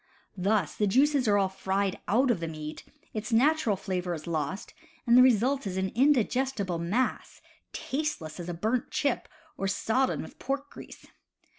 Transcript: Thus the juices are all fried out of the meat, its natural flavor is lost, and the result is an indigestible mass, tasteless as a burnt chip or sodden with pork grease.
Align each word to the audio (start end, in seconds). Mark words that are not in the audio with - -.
Thus 0.35 0.73
the 0.75 0.87
juices 0.87 1.27
are 1.27 1.37
all 1.37 1.47
fried 1.47 1.99
out 2.07 2.31
of 2.31 2.39
the 2.39 2.47
meat, 2.47 2.85
its 3.13 3.31
natural 3.31 3.75
flavor 3.75 4.15
is 4.15 4.25
lost, 4.25 4.73
and 5.05 5.15
the 5.15 5.21
result 5.21 5.67
is 5.67 5.77
an 5.77 5.89
indigestible 5.93 6.79
mass, 6.79 7.39
tasteless 7.71 8.39
as 8.39 8.49
a 8.49 8.53
burnt 8.55 8.89
chip 8.89 9.27
or 9.57 9.67
sodden 9.67 10.23
with 10.23 10.39
pork 10.39 10.71
grease. 10.71 11.05